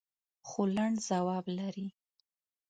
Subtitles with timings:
[0.47, 1.87] خو لنډ ځواب لري.